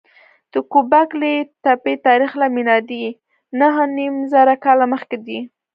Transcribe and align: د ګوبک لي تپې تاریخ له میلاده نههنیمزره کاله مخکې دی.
د 0.51 0.53
ګوبک 0.71 1.09
لي 1.21 1.35
تپې 1.63 1.93
تاریخ 2.07 2.31
له 2.41 2.47
میلاده 2.55 3.03
نههنیمزره 3.59 4.55
کاله 4.63 4.85
مخکې 4.93 5.17
دی. 5.25 5.39